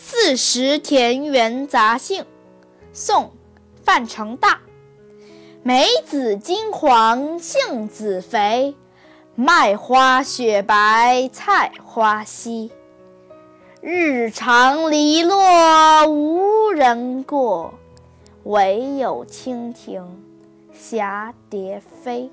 [0.00, 2.24] 四时田园杂兴
[2.92, 3.32] 宋
[3.82, 4.60] 范成大。
[5.64, 8.76] 梅子金黄杏子肥
[9.34, 12.70] 麦花雪白菜花稀。
[13.80, 17.74] 日长篱落无人过
[18.44, 20.04] 惟有蜻蜓
[20.72, 22.30] 蛱蝶飞。